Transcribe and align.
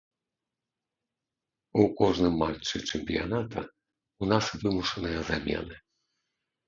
У 1.83 1.85
кожным 1.99 2.41
матчы 2.43 2.77
чэмпіяната 2.89 3.61
ў 3.65 4.23
нас 4.33 4.45
вымушаныя 4.65 5.19
замены. 5.33 5.75